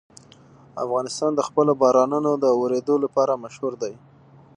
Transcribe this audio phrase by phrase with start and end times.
[0.85, 3.93] افغانستان د خپلو بارانونو د اورېدو لپاره مشهور دی.